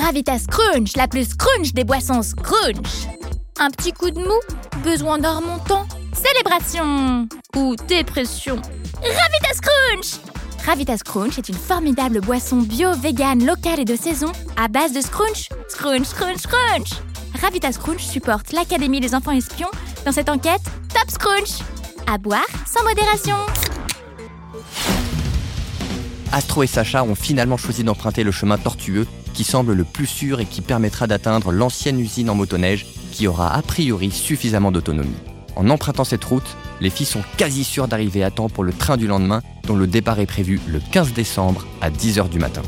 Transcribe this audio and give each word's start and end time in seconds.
Ravita 0.00 0.38
Scrunch, 0.38 0.96
la 0.96 1.06
plus 1.06 1.28
scrunch 1.30 1.74
des 1.74 1.84
boissons 1.84 2.22
scrunch. 2.22 3.06
Un 3.58 3.70
petit 3.70 3.92
coup 3.92 4.10
de 4.10 4.18
mou, 4.18 4.40
besoin 4.82 5.18
d'un 5.18 5.36
remontant, 5.36 5.86
célébration 6.14 7.28
ou 7.56 7.76
dépression. 7.88 8.56
Ravita 9.02 9.54
Scrunch 9.54 10.20
Ravita 10.64 10.96
Scrunch 10.96 11.38
est 11.38 11.48
une 11.48 11.56
formidable 11.56 12.20
boisson 12.20 12.58
bio, 12.58 12.94
vegan, 12.94 13.44
locale 13.44 13.80
et 13.80 13.84
de 13.84 13.96
saison 13.96 14.32
à 14.56 14.68
base 14.68 14.92
de 14.92 15.00
scrunch. 15.00 15.48
Scrunch, 15.68 16.06
scrunch, 16.06 16.38
scrunch 16.38 16.90
Ravita 17.40 17.72
Scrunch 17.72 18.02
supporte 18.02 18.52
l'Académie 18.52 19.00
des 19.00 19.14
enfants 19.14 19.32
espions 19.32 19.70
dans 20.06 20.12
cette 20.12 20.30
enquête 20.30 20.62
Top 20.94 21.10
Scrunch. 21.10 21.58
À 22.06 22.16
boire 22.18 22.46
sans 22.66 22.82
modération. 22.84 23.36
Astro 26.32 26.62
et 26.62 26.66
Sacha 26.66 27.04
ont 27.04 27.14
finalement 27.14 27.58
choisi 27.58 27.84
d'emprunter 27.84 28.24
le 28.24 28.32
chemin 28.32 28.56
tortueux 28.56 29.06
qui 29.32 29.44
semble 29.44 29.72
le 29.72 29.84
plus 29.84 30.06
sûr 30.06 30.40
et 30.40 30.46
qui 30.46 30.60
permettra 30.60 31.06
d'atteindre 31.06 31.52
l'ancienne 31.52 32.00
usine 32.00 32.30
en 32.30 32.34
motoneige 32.34 32.86
qui 33.12 33.26
aura 33.26 33.54
a 33.54 33.62
priori 33.62 34.10
suffisamment 34.10 34.72
d'autonomie. 34.72 35.10
En 35.56 35.68
empruntant 35.70 36.04
cette 36.04 36.24
route, 36.24 36.56
les 36.80 36.90
filles 36.90 37.06
sont 37.06 37.22
quasi 37.36 37.64
sûres 37.64 37.88
d'arriver 37.88 38.24
à 38.24 38.30
temps 38.30 38.48
pour 38.48 38.64
le 38.64 38.72
train 38.72 38.96
du 38.96 39.06
lendemain 39.06 39.42
dont 39.64 39.76
le 39.76 39.86
départ 39.86 40.18
est 40.18 40.26
prévu 40.26 40.60
le 40.66 40.80
15 40.92 41.12
décembre 41.12 41.66
à 41.80 41.90
10h 41.90 42.28
du 42.28 42.38
matin. 42.38 42.62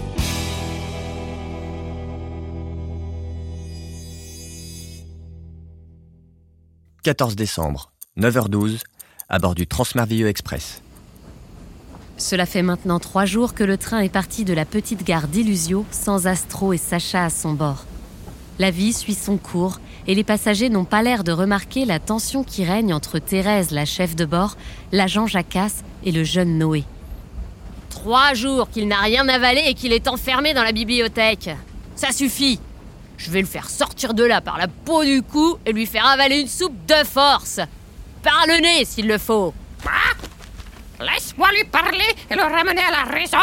«14 7.07 7.37
décembre, 7.37 7.93
9h12, 8.19 8.81
à 9.29 9.39
bord 9.39 9.55
du 9.55 9.67
Transmerveilleux 9.67 10.29
Express. 10.29 10.84
Cela 12.17 12.47
fait 12.47 12.63
maintenant 12.63 13.01
trois 13.01 13.25
jours 13.25 13.55
que 13.55 13.65
le 13.65 13.77
train 13.77 13.99
est 13.99 14.09
parti 14.09 14.45
de 14.45 14.55
la 14.55 14.65
petite 14.65 15.05
gare 15.05 15.27
d'Illusio 15.27 15.85
sans 15.91 16.27
Astro 16.27 16.73
et 16.73 16.79
Sacha 16.79 17.25
à 17.25 17.31
son 17.31 17.53
bord. 17.53 17.87
La 18.61 18.71
vie 18.71 18.93
suit 18.93 19.15
son 19.15 19.37
cours 19.37 19.81
et 20.07 20.15
les 20.15 20.23
passagers 20.23 20.69
n'ont 20.69 20.85
pas 20.85 21.03
l'air 21.03 21.25
de 21.25 21.33
remarquer 21.33 21.85
la 21.85 21.99
tension 21.99 22.45
qui 22.45 22.65
règne 22.65 22.95
entre 22.95 23.19
Thérèse, 23.19 23.73
la 23.73 23.85
chef 23.85 24.15
de 24.15 24.25
bord, 24.25 24.57
l'agent 24.93 25.27
Jacasse 25.27 25.83
et 26.05 26.13
le 26.13 26.23
jeune 26.23 26.57
Noé. 26.57 26.85
Trois 27.91 28.35
jours 28.35 28.71
qu'il 28.71 28.87
n'a 28.87 29.01
rien 29.01 29.29
avalé 29.29 29.63
et 29.67 29.75
qu'il 29.75 29.93
est 29.93 30.07
enfermé 30.07 30.55
dans 30.55 30.63
la 30.63 30.73
bibliothèque. 30.73 31.51
Ça 31.97 32.13
suffit. 32.13 32.61
Je 33.17 33.31
vais 33.31 33.41
le 33.41 33.47
faire 33.47 33.71
sortir 33.71 34.15
de 34.15 34.25
là 34.25 34.41
par 34.41 34.59
la 34.59 34.69
peau 34.69 35.05
du 35.05 35.23
cou 35.23 35.57
et 35.67 35.73
lui 35.73 35.87
faire 35.87 36.07
avaler 36.07 36.41
une 36.41 36.49
soupe 36.49 36.87
de 36.87 37.05
force. 37.05 37.61
Par 38.23 38.45
le 38.47 38.61
nez 38.61 38.85
s'il 38.85 39.09
le 39.09 39.19
faut. 39.19 39.53
Laisse-moi 41.01 41.49
lui 41.53 41.65
parler 41.65 42.15
et 42.31 42.35
le 42.35 42.43
ramener 42.43 42.83
à 42.83 42.91
la 42.91 43.11
raison. 43.11 43.39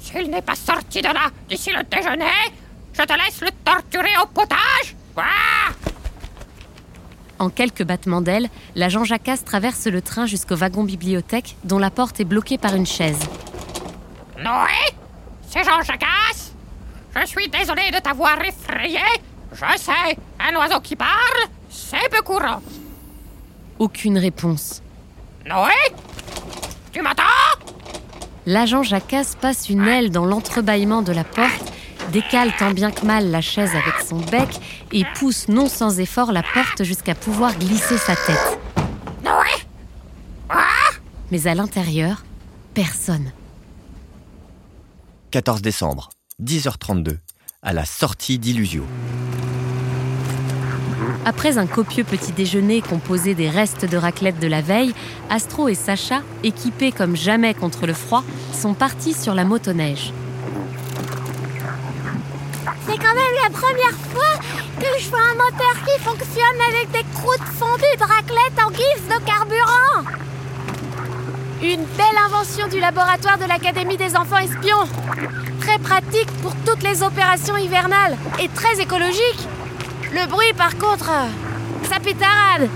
S'il 0.00 0.30
n'est 0.30 0.42
pas 0.42 0.54
sorti 0.54 1.00
de 1.00 1.08
là 1.08 1.30
d'ici 1.48 1.70
le 1.70 1.82
déjeuner, 1.84 2.24
je 2.92 3.02
te 3.02 3.12
laisse 3.12 3.40
le 3.40 3.50
torturer 3.64 4.16
au 4.22 4.26
potage. 4.26 4.94
En 7.38 7.50
quelques 7.50 7.84
battements 7.84 8.20
d'ailes, 8.22 8.48
l'agent 8.74 9.04
Jacasse 9.04 9.44
traverse 9.44 9.86
le 9.86 10.00
train 10.00 10.26
jusqu'au 10.26 10.56
wagon 10.56 10.84
bibliothèque 10.84 11.56
dont 11.64 11.78
la 11.78 11.90
porte 11.90 12.20
est 12.20 12.24
bloquée 12.24 12.58
par 12.58 12.74
une 12.74 12.86
chaise. 12.86 13.18
Noé? 14.38 14.94
C'est 15.48 15.64
Jean 15.64 15.82
Jacasse 15.82 16.52
Je 17.14 17.26
suis 17.26 17.48
désolé 17.48 17.90
de 17.90 17.98
t'avoir 17.98 18.38
effrayé. 18.42 19.00
Je 19.52 19.78
sais, 19.78 20.16
un 20.40 20.56
oiseau 20.56 20.80
qui 20.80 20.96
parle, 20.96 21.48
c'est 21.68 22.08
peu 22.10 22.22
courant. 22.22 22.62
Aucune 23.78 24.18
réponse. 24.18 24.82
Noé? 25.46 25.72
Tu 26.96 27.02
m'entends? 27.02 27.22
L'agent 28.46 28.82
Jacasse 28.82 29.34
passe 29.34 29.68
une 29.68 29.86
aile 29.86 30.08
dans 30.08 30.24
l'entrebâillement 30.24 31.02
de 31.02 31.12
la 31.12 31.24
porte, 31.24 31.70
décale 32.10 32.56
tant 32.58 32.70
bien 32.70 32.90
que 32.90 33.04
mal 33.04 33.30
la 33.30 33.42
chaise 33.42 33.72
avec 33.74 34.00
son 34.00 34.16
bec 34.16 34.48
et 34.92 35.04
pousse 35.18 35.48
non 35.48 35.68
sans 35.68 36.00
effort 36.00 36.32
la 36.32 36.42
porte 36.42 36.84
jusqu'à 36.84 37.14
pouvoir 37.14 37.54
glisser 37.58 37.98
sa 37.98 38.16
tête. 38.16 38.58
Noé? 39.22 40.56
Mais 41.30 41.46
à 41.46 41.54
l'intérieur, 41.54 42.24
personne. 42.72 43.30
14 45.32 45.60
décembre, 45.60 46.08
10h32, 46.42 47.18
à 47.60 47.74
la 47.74 47.84
sortie 47.84 48.38
d'Illusio. 48.38 48.86
Après 51.28 51.58
un 51.58 51.66
copieux 51.66 52.04
petit 52.04 52.30
déjeuner 52.30 52.80
composé 52.80 53.34
des 53.34 53.50
restes 53.50 53.84
de 53.84 53.96
raclette 53.96 54.38
de 54.38 54.46
la 54.46 54.60
veille, 54.60 54.94
Astro 55.28 55.66
et 55.66 55.74
Sacha, 55.74 56.22
équipés 56.44 56.92
comme 56.92 57.16
jamais 57.16 57.52
contre 57.52 57.84
le 57.84 57.94
froid, 57.94 58.22
sont 58.52 58.74
partis 58.74 59.12
sur 59.12 59.34
la 59.34 59.42
motoneige. 59.42 60.12
C'est 62.86 62.96
quand 62.96 63.14
même 63.14 63.36
la 63.42 63.50
première 63.50 63.98
fois 64.12 64.38
que 64.78 65.00
je 65.00 65.08
vois 65.08 65.18
un 65.18 65.34
moteur 65.34 65.74
qui 65.84 66.00
fonctionne 66.04 66.60
avec 66.68 66.92
des 66.92 67.04
croûtes 67.14 67.40
fondues 67.58 67.82
de 67.98 68.04
raclette 68.04 68.64
en 68.64 68.70
guise 68.70 69.08
de 69.08 69.26
carburant. 69.26 70.08
Une 71.60 71.84
belle 71.96 72.18
invention 72.24 72.68
du 72.68 72.78
laboratoire 72.78 73.38
de 73.38 73.46
l'Académie 73.46 73.96
des 73.96 74.14
enfants 74.14 74.38
espions. 74.38 74.86
Très 75.58 75.78
pratique 75.80 76.30
pour 76.40 76.54
toutes 76.64 76.84
les 76.84 77.02
opérations 77.02 77.56
hivernales 77.56 78.16
et 78.38 78.48
très 78.48 78.80
écologique. 78.80 79.48
Le 80.16 80.26
bruit, 80.26 80.54
par 80.56 80.78
contre, 80.78 81.10
ça 81.82 82.00
pétarade. 82.00 82.70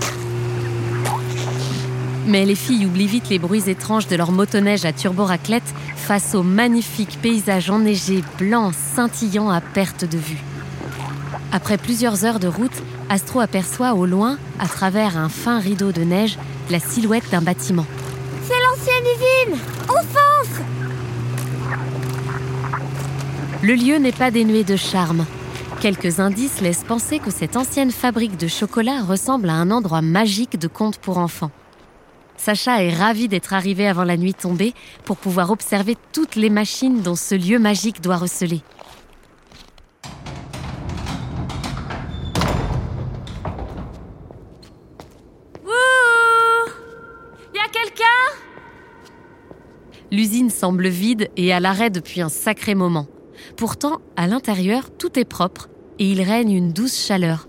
Mais 2.27 2.45
les 2.45 2.53
filles 2.53 2.85
oublient 2.85 3.07
vite 3.07 3.29
les 3.29 3.39
bruits 3.39 3.67
étranges 3.67 4.05
de 4.05 4.15
leur 4.15 4.31
motoneige 4.31 4.85
à 4.85 4.93
turbo-raclette 4.93 5.73
face 5.95 6.35
au 6.35 6.43
magnifique 6.43 7.17
paysage 7.19 7.71
enneigé 7.71 8.23
blanc 8.37 8.71
scintillant 8.71 9.49
à 9.49 9.59
perte 9.59 10.05
de 10.05 10.19
vue. 10.19 10.37
Après 11.51 11.79
plusieurs 11.79 12.25
heures 12.25 12.39
de 12.39 12.47
route, 12.47 12.83
Astro 13.09 13.39
aperçoit 13.39 13.95
au 13.95 14.05
loin, 14.05 14.37
à 14.59 14.67
travers 14.67 15.17
un 15.17 15.27
fin 15.27 15.59
rideau 15.59 15.91
de 15.91 16.03
neige, 16.03 16.37
la 16.69 16.79
silhouette 16.79 17.31
d'un 17.31 17.41
bâtiment. 17.41 17.87
C'est 18.43 18.53
l'ancienne 18.53 19.03
usine 19.15 19.59
On 19.89 20.03
fonce 20.03 20.61
Le 23.63 23.73
lieu 23.73 23.97
n'est 23.97 24.11
pas 24.11 24.29
dénué 24.29 24.63
de 24.63 24.75
charme. 24.75 25.25
Quelques 25.81 26.19
indices 26.19 26.61
laissent 26.61 26.83
penser 26.83 27.17
que 27.17 27.31
cette 27.31 27.57
ancienne 27.57 27.89
fabrique 27.89 28.37
de 28.37 28.47
chocolat 28.47 29.01
ressemble 29.01 29.49
à 29.49 29.55
un 29.55 29.71
endroit 29.71 30.03
magique 30.03 30.59
de 30.59 30.67
contes 30.67 30.99
pour 30.99 31.17
enfants. 31.17 31.49
Sacha 32.37 32.83
est 32.83 32.93
ravi 32.93 33.27
d'être 33.27 33.51
arrivé 33.53 33.87
avant 33.87 34.03
la 34.03 34.15
nuit 34.15 34.35
tombée 34.35 34.75
pour 35.05 35.17
pouvoir 35.17 35.49
observer 35.49 35.97
toutes 36.13 36.35
les 36.35 36.51
machines 36.51 37.01
dont 37.01 37.15
ce 37.15 37.33
lieu 37.33 37.57
magique 37.57 37.99
doit 37.99 38.17
receler. 38.17 38.61
L'usine 50.11 50.51
semble 50.51 50.89
vide 50.89 51.31
et 51.37 51.53
à 51.53 51.59
l'arrêt 51.59 51.89
depuis 51.89 52.21
un 52.21 52.29
sacré 52.29 52.75
moment. 52.75 53.07
Pourtant, 53.61 54.01
à 54.15 54.25
l'intérieur, 54.25 54.89
tout 54.89 55.19
est 55.19 55.23
propre 55.23 55.69
et 55.99 56.09
il 56.09 56.23
règne 56.23 56.51
une 56.51 56.73
douce 56.73 56.97
chaleur. 56.97 57.47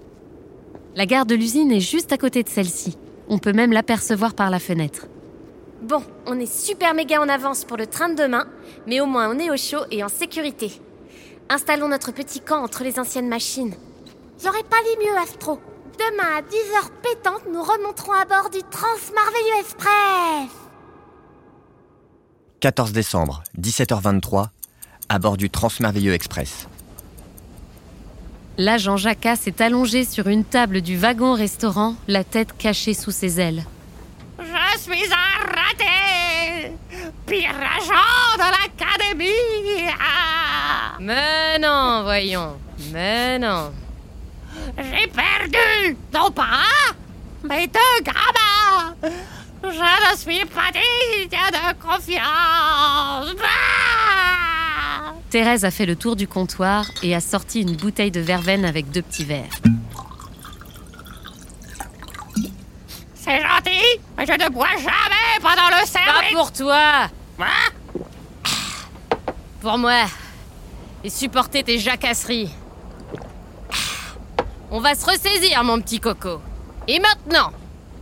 La 0.95 1.07
gare 1.07 1.25
de 1.25 1.35
l'usine 1.35 1.73
est 1.73 1.81
juste 1.81 2.13
à 2.13 2.19
côté 2.19 2.43
de 2.43 2.51
celle-ci. 2.51 2.99
On 3.31 3.39
peut 3.39 3.55
même 3.55 3.73
l'apercevoir 3.73 4.35
par 4.35 4.51
la 4.51 4.59
fenêtre. 4.59 5.07
Bon, 5.81 6.03
on 6.27 6.39
est 6.39 6.53
super 6.53 6.93
méga 6.93 7.19
en 7.19 7.31
avance 7.31 7.65
pour 7.65 7.79
le 7.79 7.87
train 7.87 8.11
de 8.11 8.23
demain, 8.23 8.47
mais 8.87 9.01
au 9.01 9.07
moins 9.07 9.35
on 9.35 9.39
est 9.39 9.51
au 9.51 9.57
chaud 9.57 9.87
et 9.91 10.05
en 10.05 10.11
sécurité. 10.11 10.83
Installons 11.49 11.89
notre 11.89 12.13
petit 12.13 12.41
camp 12.41 12.63
entre 12.63 12.85
les 12.85 12.99
anciennes 12.99 13.31
machines. 13.31 13.75
J'aurais 14.39 14.65
pas 14.65 14.83
dit 14.85 15.07
mieux, 15.07 15.17
Astro. 15.17 15.61
Demain 15.99 16.37
à 16.37 16.43
10h 16.43 16.91
pétantes, 17.03 17.51
nous 17.51 17.63
remonterons 17.63 18.13
à 18.13 18.27
bord 18.27 18.51
du 18.51 18.61
Transmerveilleux 18.71 19.61
Express. 19.61 20.51
14 22.61 22.93
décembre, 22.93 23.43
17h23, 23.59 24.49
à 25.13 25.19
bord 25.19 25.37
du 25.37 25.51
Transmerveilleux 25.51 26.15
Express. 26.15 26.69
L'agent 28.57 28.97
Jacasse 28.97 29.47
est 29.47 29.61
allongé 29.61 30.05
sur 30.07 30.27
une 30.27 30.43
table 30.43 30.81
du 30.81 30.97
wagon-restaurant, 30.97 31.97
la 32.09 32.25
tête 32.25 32.57
cachée 32.57 32.95
sous 32.95 33.11
ses 33.11 33.39
ailes. 33.39 33.65
Je 34.39 34.79
suis 34.81 35.13
un 35.13 35.45
raté 35.45 36.73
pire 37.27 37.51
agent 37.51 38.37
de 38.39 38.49
l'académie. 38.53 39.93
Ah. 40.01 40.97
Mais 40.99 41.59
non, 41.59 42.05
voyons. 42.05 42.57
Mais 42.91 43.39
non. 43.39 43.71
J'ai 44.79 45.09
perdu, 45.09 45.97
non 46.15 46.31
pas 46.31 46.93
mais 47.45 47.67
deux 47.67 48.05
gamins. 48.05 48.95
Je 49.65 50.13
ne 50.13 50.17
suis 50.17 50.45
pas 50.47 50.71
digne 50.73 51.29
de 51.29 51.73
confiance. 51.81 53.35
Thérèse 55.33 55.65
a 55.65 55.71
fait 55.71 55.87
le 55.87 55.97
tour 55.97 56.15
du 56.15 56.29
comptoir 56.29 56.85
et 57.03 57.15
a 57.15 57.21
sorti 57.23 57.63
une 57.63 57.75
bouteille 57.75 58.11
de 58.11 58.21
verveine 58.21 58.67
avec 58.67 58.91
deux 58.91 59.01
petits 59.01 59.25
verres. 59.25 59.49
C'est 63.15 63.41
gentil, 63.41 63.99
mais 64.19 64.27
je 64.27 64.33
ne 64.33 64.51
bois 64.51 64.77
jamais 64.77 65.41
pendant 65.41 65.69
le 65.69 65.81
Pas 65.81 65.87
service. 65.87 66.33
pour 66.35 66.53
toi. 66.53 67.09
Hein? 67.39 67.71
Pour 69.63 69.79
moi. 69.79 70.05
Et 71.03 71.09
supporter 71.09 71.63
tes 71.63 71.79
jacasseries. 71.79 72.51
On 74.71 74.81
va 74.81 74.95
se 74.95 75.07
ressaisir, 75.07 75.65
mon 75.65 75.81
petit 75.81 75.99
coco. 75.99 76.43
Et 76.87 77.01
maintenant 77.01 77.53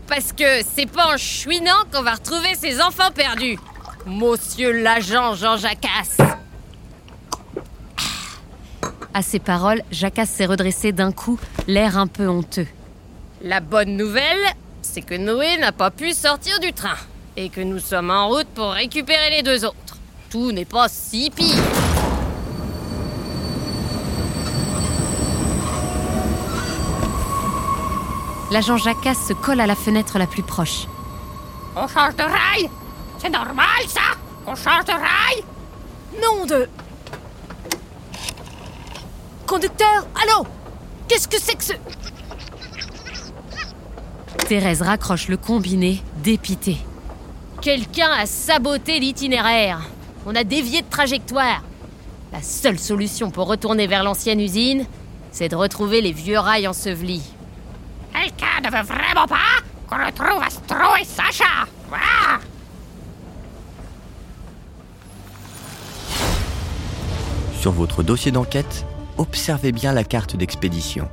Parce 0.09 0.33
que 0.33 0.63
c'est 0.75 0.91
pas 0.91 1.15
en 1.15 1.17
chouinant 1.17 1.85
qu'on 1.93 2.03
va 2.03 2.15
retrouver 2.15 2.57
ces 2.57 2.81
enfants 2.81 3.13
perdus. 3.15 3.57
Monsieur 4.05 4.73
l'agent 4.83 5.37
Jean 5.37 5.57
Jacasse. 5.57 6.17
À 9.13 9.23
ces 9.23 9.41
paroles, 9.41 9.83
Jacasse 9.91 10.31
s'est 10.31 10.47
redressé 10.47 10.93
d'un 10.93 11.11
coup, 11.11 11.39
l'air 11.67 11.99
un 11.99 12.07
peu 12.07 12.29
honteux. 12.29 12.67
La 13.43 13.61
bonne 13.61 13.97
nouvelle, 13.97 14.45
c'est 14.83 15.03
que 15.03 15.15
Noé 15.15 15.59
n'a 15.59 15.73
pas 15.73 15.91
pu 15.91 16.13
sortir 16.13 16.61
du 16.61 16.73
train. 16.73 16.97
Et 17.37 17.49
que 17.49 17.61
nous 17.61 17.81
sommes 17.81 18.11
en 18.11 18.29
route 18.29 18.47
pour 18.55 18.71
récupérer 18.71 19.31
les 19.31 19.43
deux 19.43 19.65
autres. 19.65 19.97
Tout 20.31 20.53
n'est 20.53 20.65
pas 20.65 20.89
si 20.89 21.31
pire. 21.31 21.57
L'agent 28.53 28.77
Jacasse 28.77 29.27
se 29.29 29.33
colle 29.33 29.61
à 29.61 29.67
la 29.67 29.77
fenêtre 29.77 30.19
la 30.19 30.27
plus 30.27 30.43
proche. 30.43 30.87
On 31.77 31.87
change 31.87 32.17
de 32.17 32.23
rail 32.23 32.69
C'est 33.19 33.31
normal 33.31 33.83
ça 33.87 34.01
On 34.45 34.57
change 34.57 34.85
de 34.87 34.93
rail 34.93 35.45
Nom 36.21 36.47
de... 36.47 36.69
Conducteur, 39.51 40.07
allô? 40.15 40.47
Qu'est-ce 41.09 41.27
que 41.27 41.41
c'est 41.41 41.57
que 41.57 41.65
ce... 41.65 41.73
Thérèse 44.47 44.81
raccroche 44.81 45.27
le 45.27 45.37
combiné, 45.37 46.01
dépitée. 46.23 46.77
Quelqu'un 47.61 48.13
a 48.13 48.27
saboté 48.27 49.01
l'itinéraire. 49.01 49.81
On 50.25 50.37
a 50.37 50.45
dévié 50.45 50.83
de 50.83 50.89
trajectoire. 50.89 51.65
La 52.33 52.43
seule 52.43 52.79
solution 52.79 53.33
pour 53.33 53.49
retourner 53.49 53.89
vers 53.89 54.05
l'ancienne 54.05 54.39
usine, 54.39 54.87
c'est 55.33 55.49
de 55.49 55.57
retrouver 55.57 56.01
les 56.01 56.13
vieux 56.13 56.39
rails 56.39 56.69
ensevelis. 56.69 57.35
Quelqu'un 58.13 58.61
ne 58.63 58.71
veut 58.71 58.85
vraiment 58.85 59.27
pas 59.27 59.59
qu'on 59.89 59.97
retrouve 59.97 60.45
Astro 60.45 60.95
et 61.01 61.05
Sacha 61.05 61.67
Ah 61.93 62.39
Sur 67.59 67.73
votre 67.73 68.05
dossier 68.05 68.31
d'enquête, 68.31 68.87
observez 69.21 69.71
bien 69.71 69.93
la 69.93 70.03
carte 70.03 70.35
d'expédition. 70.35 71.07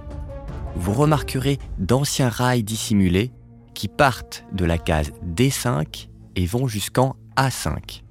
Vous 0.76 0.94
remarquerez 0.94 1.60
d'anciens 1.78 2.30
rails 2.30 2.64
dissimulés 2.64 3.34
qui 3.74 3.90
partent 3.90 4.46
de 4.54 4.64
la 4.64 4.78
case 4.78 5.12
D5 5.36 6.08
et 6.38 6.46
vont 6.46 6.68
jusqu'en 6.68 7.18
A5. 7.36 8.04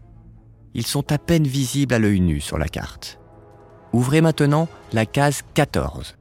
Ils 0.75 0.87
sont 0.87 1.11
à 1.13 1.19
peine 1.19 1.47
visibles 1.47 1.95
à 1.95 1.99
l'œil 1.99 2.21
nu 2.21 2.43
sur 2.43 2.59
la 2.59 2.69
carte. 2.69 3.19
Ouvrez 3.95 4.21
maintenant 4.21 4.69
la 4.93 5.07
case 5.07 5.43
14. 5.55 6.19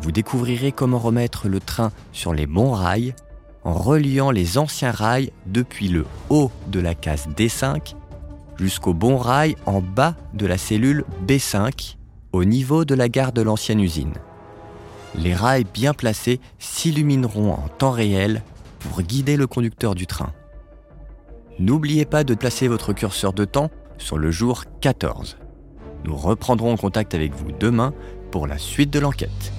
Vous 0.00 0.12
découvrirez 0.12 0.70
comment 0.70 1.00
remettre 1.00 1.48
le 1.48 1.58
train 1.58 1.90
sur 2.12 2.32
les 2.32 2.46
bons 2.46 2.70
rails 2.70 3.16
en 3.64 3.72
reliant 3.72 4.30
les 4.30 4.58
anciens 4.58 4.92
rails 4.92 5.32
depuis 5.46 5.88
le 5.88 6.06
haut 6.30 6.52
de 6.68 6.78
la 6.78 6.94
case 6.94 7.26
D5 7.36 7.96
jusqu'au 8.60 8.94
bon 8.94 9.16
rail 9.16 9.56
en 9.66 9.80
bas 9.80 10.14
de 10.34 10.46
la 10.46 10.56
cellule 10.56 11.04
B5 11.26 11.97
au 12.32 12.44
niveau 12.44 12.84
de 12.84 12.94
la 12.94 13.08
gare 13.08 13.32
de 13.32 13.42
l'ancienne 13.42 13.80
usine. 13.80 14.14
Les 15.14 15.34
rails 15.34 15.64
bien 15.64 15.94
placés 15.94 16.40
s'illumineront 16.58 17.52
en 17.52 17.68
temps 17.68 17.90
réel 17.90 18.42
pour 18.80 19.02
guider 19.02 19.36
le 19.36 19.46
conducteur 19.46 19.94
du 19.94 20.06
train. 20.06 20.32
N'oubliez 21.58 22.04
pas 22.04 22.24
de 22.24 22.34
placer 22.34 22.68
votre 22.68 22.92
curseur 22.92 23.32
de 23.32 23.44
temps 23.44 23.70
sur 23.96 24.18
le 24.18 24.30
jour 24.30 24.64
14. 24.80 25.38
Nous 26.04 26.16
reprendrons 26.16 26.76
contact 26.76 27.14
avec 27.14 27.34
vous 27.34 27.50
demain 27.52 27.92
pour 28.30 28.46
la 28.46 28.58
suite 28.58 28.90
de 28.90 29.00
l'enquête. 29.00 29.52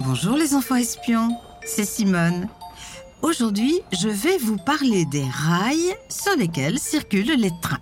Bonjour 0.00 0.36
les 0.36 0.54
enfants 0.54 0.76
espions, 0.76 1.36
c'est 1.64 1.84
Simone. 1.84 2.48
Aujourd'hui, 3.22 3.80
je 3.92 4.08
vais 4.08 4.36
vous 4.36 4.56
parler 4.56 5.04
des 5.04 5.24
rails 5.24 5.94
sur 6.08 6.36
lesquels 6.36 6.80
circulent 6.80 7.38
les 7.38 7.52
trains. 7.62 7.78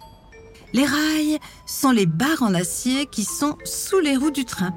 Les 0.75 0.85
rails 0.85 1.39
sont 1.67 1.93
les 1.93 2.05
barres 2.05 2.43
en 2.43 2.53
acier 2.53 3.07
qui 3.07 3.25
sont 3.25 3.57
sous 3.65 4.01
les 4.01 4.19
roues 4.19 4.31
du 4.31 4.45
train. 4.45 4.75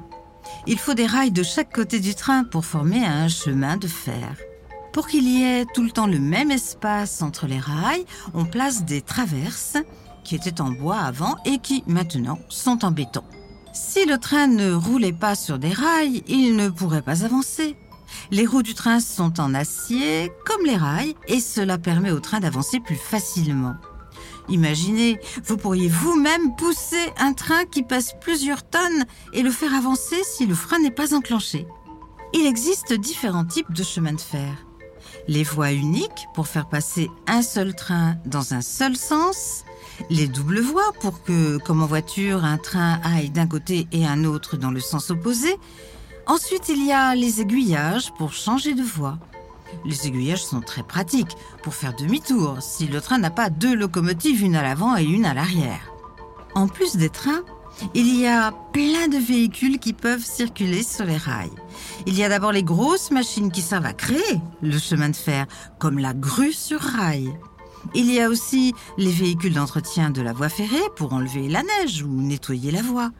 Il 0.66 0.78
faut 0.78 0.94
des 0.94 1.04
rails 1.04 1.32
de 1.32 1.42
chaque 1.42 1.70
côté 1.70 2.00
du 2.00 2.14
train 2.14 2.44
pour 2.44 2.64
former 2.64 3.04
un 3.04 3.28
chemin 3.28 3.76
de 3.76 3.86
fer. 3.86 4.38
Pour 4.94 5.06
qu'il 5.06 5.28
y 5.28 5.42
ait 5.42 5.66
tout 5.74 5.82
le 5.82 5.90
temps 5.90 6.06
le 6.06 6.18
même 6.18 6.50
espace 6.50 7.20
entre 7.20 7.46
les 7.46 7.60
rails, 7.60 8.06
on 8.32 8.46
place 8.46 8.86
des 8.86 9.02
traverses 9.02 9.76
qui 10.24 10.34
étaient 10.34 10.62
en 10.62 10.70
bois 10.70 11.00
avant 11.00 11.36
et 11.44 11.58
qui 11.58 11.84
maintenant 11.86 12.38
sont 12.48 12.86
en 12.86 12.90
béton. 12.90 13.22
Si 13.74 14.06
le 14.06 14.16
train 14.16 14.46
ne 14.46 14.72
roulait 14.72 15.12
pas 15.12 15.34
sur 15.34 15.58
des 15.58 15.72
rails, 15.72 16.22
il 16.26 16.56
ne 16.56 16.70
pourrait 16.70 17.02
pas 17.02 17.22
avancer. 17.22 17.76
Les 18.30 18.46
roues 18.46 18.62
du 18.62 18.74
train 18.74 19.00
sont 19.00 19.40
en 19.40 19.54
acier, 19.54 20.32
comme 20.46 20.64
les 20.64 20.76
rails, 20.76 21.14
et 21.28 21.40
cela 21.40 21.78
permet 21.78 22.10
au 22.10 22.20
train 22.20 22.40
d'avancer 22.40 22.80
plus 22.80 22.96
facilement. 22.96 23.74
Imaginez, 24.48 25.18
vous 25.44 25.56
pourriez 25.56 25.88
vous-même 25.88 26.54
pousser 26.56 27.12
un 27.18 27.32
train 27.32 27.64
qui 27.64 27.82
pèse 27.82 28.14
plusieurs 28.20 28.62
tonnes 28.62 29.04
et 29.32 29.42
le 29.42 29.50
faire 29.50 29.74
avancer 29.74 30.22
si 30.24 30.46
le 30.46 30.54
frein 30.54 30.78
n'est 30.78 30.90
pas 30.90 31.14
enclenché. 31.14 31.66
Il 32.32 32.46
existe 32.46 32.92
différents 32.92 33.44
types 33.44 33.72
de 33.72 33.82
chemins 33.82 34.12
de 34.12 34.20
fer. 34.20 34.66
Les 35.28 35.44
voies 35.44 35.72
uniques 35.72 36.26
pour 36.34 36.48
faire 36.48 36.68
passer 36.68 37.08
un 37.26 37.40
seul 37.40 37.74
train 37.74 38.16
dans 38.26 38.52
un 38.52 38.60
seul 38.60 38.96
sens, 38.96 39.64
les 40.10 40.26
doubles 40.26 40.60
voies 40.60 40.92
pour 41.00 41.22
que, 41.22 41.58
comme 41.58 41.82
en 41.82 41.86
voiture, 41.86 42.44
un 42.44 42.58
train 42.58 43.00
aille 43.04 43.30
d'un 43.30 43.46
côté 43.46 43.86
et 43.92 44.06
un 44.06 44.24
autre 44.24 44.56
dans 44.56 44.70
le 44.70 44.80
sens 44.80 45.10
opposé. 45.10 45.56
Ensuite, 46.26 46.70
il 46.70 46.86
y 46.86 46.92
a 46.92 47.14
les 47.14 47.42
aiguillages 47.42 48.12
pour 48.14 48.32
changer 48.32 48.74
de 48.74 48.82
voie. 48.82 49.18
Les 49.84 50.06
aiguillages 50.06 50.44
sont 50.44 50.62
très 50.62 50.82
pratiques 50.82 51.36
pour 51.62 51.74
faire 51.74 51.94
demi-tour 51.94 52.58
si 52.60 52.86
le 52.86 53.00
train 53.02 53.18
n'a 53.18 53.30
pas 53.30 53.50
deux 53.50 53.74
locomotives, 53.74 54.42
une 54.42 54.56
à 54.56 54.62
l'avant 54.62 54.96
et 54.96 55.04
une 55.04 55.26
à 55.26 55.34
l'arrière. 55.34 55.92
En 56.54 56.66
plus 56.66 56.96
des 56.96 57.10
trains, 57.10 57.42
il 57.94 58.18
y 58.18 58.26
a 58.26 58.52
plein 58.72 59.08
de 59.08 59.18
véhicules 59.18 59.78
qui 59.78 59.92
peuvent 59.92 60.24
circuler 60.24 60.82
sur 60.82 61.04
les 61.04 61.16
rails. 61.16 61.50
Il 62.06 62.16
y 62.16 62.24
a 62.24 62.28
d'abord 62.30 62.52
les 62.52 62.62
grosses 62.62 63.10
machines 63.10 63.50
qui 63.50 63.60
servent 63.60 63.86
à 63.86 63.92
créer 63.92 64.40
le 64.62 64.78
chemin 64.78 65.10
de 65.10 65.16
fer, 65.16 65.46
comme 65.78 65.98
la 65.98 66.14
grue 66.14 66.52
sur 66.52 66.80
rail. 66.80 67.36
Il 67.94 68.10
y 68.10 68.20
a 68.20 68.30
aussi 68.30 68.72
les 68.96 69.10
véhicules 69.10 69.52
d'entretien 69.52 70.08
de 70.08 70.22
la 70.22 70.32
voie 70.32 70.48
ferrée 70.48 70.88
pour 70.96 71.12
enlever 71.12 71.48
la 71.48 71.62
neige 71.62 72.02
ou 72.02 72.08
nettoyer 72.08 72.70
la 72.70 72.80
voie. 72.80 73.10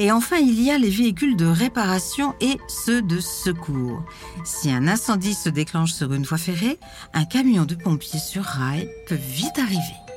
Et 0.00 0.10
enfin, 0.10 0.38
il 0.38 0.58
y 0.62 0.70
a 0.70 0.78
les 0.78 0.88
véhicules 0.88 1.36
de 1.36 1.44
réparation 1.44 2.34
et 2.40 2.56
ceux 2.68 3.02
de 3.02 3.20
secours. 3.20 4.02
Si 4.44 4.70
un 4.70 4.88
incendie 4.88 5.34
se 5.34 5.50
déclenche 5.50 5.92
sur 5.92 6.14
une 6.14 6.22
voie 6.22 6.38
ferrée, 6.38 6.78
un 7.12 7.26
camion 7.26 7.66
de 7.66 7.74
pompiers 7.74 8.18
sur 8.18 8.42
rail 8.42 8.88
peut 9.06 9.18
vite 9.20 9.58
arriver. 9.58 10.09